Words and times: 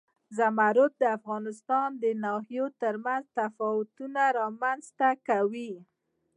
زمرد 0.37 0.91
د 1.01 1.03
افغانستان 1.17 1.89
د 2.03 2.05
ناحیو 2.23 2.65
ترمنځ 2.81 3.25
تفاوتونه 3.39 4.21
رامنځ 4.39 4.83
ته 4.99 5.09
کوي. 5.27 5.73